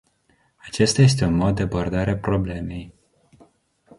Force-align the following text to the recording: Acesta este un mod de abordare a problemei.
Acesta 0.55 1.01
este 1.01 1.25
un 1.25 1.33
mod 1.33 1.55
de 1.55 1.61
abordare 1.61 2.11
a 2.11 2.17
problemei. 2.17 2.93